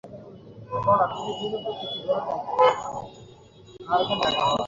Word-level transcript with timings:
থামবি 0.69 1.47
না, 1.51 1.65
যেতে 1.69 1.97
থাক। 4.25 4.49